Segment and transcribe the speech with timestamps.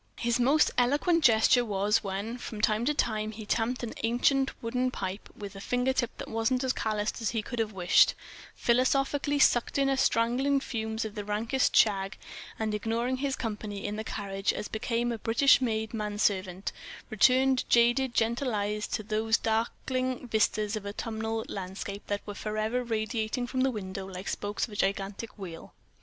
[0.17, 4.89] His most eloquent gesture was when, from time to time, he tamped an ancient wooden
[4.89, 8.15] pipe with a fingertip that wasn't as calloused as he could have wished,
[8.55, 12.17] philosophically sucked in strangling fumes of rankest shag
[12.57, 16.71] and, ignoring his company in the carriage as became a British made manservant,
[17.11, 23.43] returned jaded, gentle eyes to those darkling vistas of autumnal landscape that were forever radiating
[23.43, 25.75] away from the window like spokes of a gigantic wheel.